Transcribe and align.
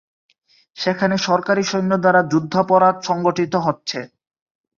সেখানে 0.77 1.15
সরকারী 1.27 1.63
সৈন্য 1.63 1.91
দ্বারা 2.03 2.21
যুদ্ধাপরাধ 2.31 2.95
সংগঠিত 3.03 3.53
হচ্ছে। 3.65 3.99